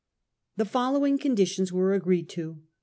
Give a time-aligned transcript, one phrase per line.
[0.57, 2.57] The following conditions were agreed to.